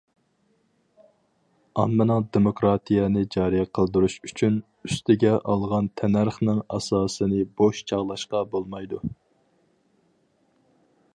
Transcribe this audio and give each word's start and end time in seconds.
ئاممىنىڭ 1.81 2.23
دېموكراتىيەنى 2.37 3.23
جارى 3.35 3.59
قىلدۇرۇش 3.79 4.15
ئۈچۈن، 4.29 4.57
ئۈستىگە 4.89 5.33
ئالغان 5.53 5.89
تەننەرخنىڭ 6.01 6.63
ئاساسىنى 6.79 7.45
بوش 7.61 7.83
چاغلاشقا 7.93 8.45
بولمايدۇ. 8.55 9.03